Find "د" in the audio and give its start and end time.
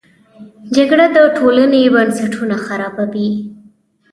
1.15-1.17